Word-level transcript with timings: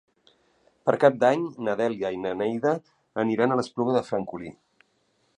Per 0.89 0.93
Cap 1.01 1.17
d'Any 1.23 1.43
na 1.67 1.75
Dèlia 1.81 2.11
i 2.15 2.17
na 2.23 2.31
Neida 2.39 2.71
aniran 3.25 3.53
a 3.53 3.59
l'Espluga 3.59 3.93
de 3.97 4.01
Francolí. 4.09 4.51